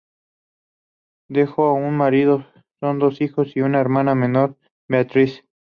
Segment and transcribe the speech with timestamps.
[1.29, 2.43] Dejó un marido,
[2.81, 4.57] sus dos hijos y una hermana menor,
[4.89, 5.43] Beatrice.